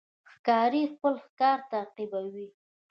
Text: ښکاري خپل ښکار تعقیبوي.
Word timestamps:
ښکاري 0.31 0.83
خپل 0.93 1.13
ښکار 1.25 1.59
تعقیبوي. 1.71 2.47